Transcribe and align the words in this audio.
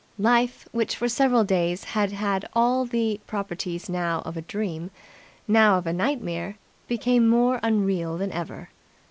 Life, 0.17 0.67
which 0.71 0.95
for 0.95 1.07
several 1.07 1.43
days 1.43 1.83
had 1.83 2.11
had 2.11 2.49
all 2.53 2.85
the 2.85 3.19
properties 3.27 3.87
now 3.87 4.21
of 4.25 4.35
a 4.35 4.41
dream, 4.41 4.89
now 5.47 5.77
of 5.77 5.85
a 5.85 5.93
nightmare, 5.93 6.57
became 6.87 7.29
more 7.29 7.59
unreal 7.61 8.17
than 8.17 8.31
ever. 8.31 8.69